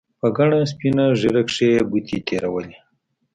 په 0.19 0.27
گڼه 0.37 0.59
سپينه 0.71 1.05
ږيره 1.19 1.41
کښې 1.47 1.67
يې 1.75 1.81
گوتې 1.91 2.17
تېرولې. 2.27 2.75